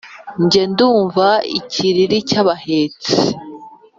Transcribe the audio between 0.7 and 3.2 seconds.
ndumva ikiriri cy’abahetsi